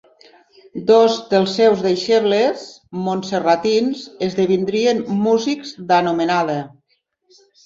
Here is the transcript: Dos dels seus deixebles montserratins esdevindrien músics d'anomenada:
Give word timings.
Dos 0.85 1.17
dels 1.33 1.51
seus 1.57 1.83
deixebles 1.87 2.63
montserratins 3.09 4.01
esdevindrien 4.29 5.05
músics 5.27 5.77
d'anomenada: 5.93 6.59